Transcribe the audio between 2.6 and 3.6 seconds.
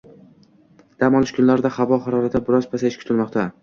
pasayishi kutilmoqda